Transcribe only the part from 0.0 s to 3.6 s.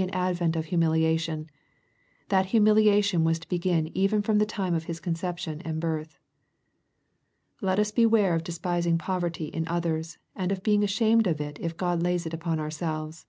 an advent of humiliation. That humiliation was to